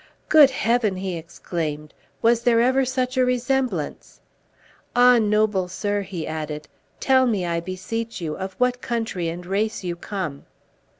[0.29, 1.93] "Good Heaven!" he exclaimed,
[2.23, 4.19] "was there ever such a resemblance?
[4.95, 6.67] Ah, noble sir," he added,
[6.99, 10.47] "tell me, I beseech you, of what country and race you come?"